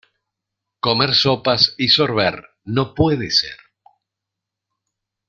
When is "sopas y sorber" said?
1.13-2.43